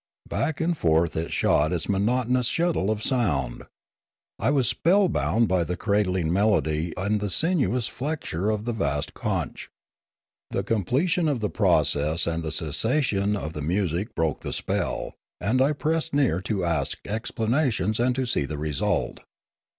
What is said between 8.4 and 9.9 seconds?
of the vast conch.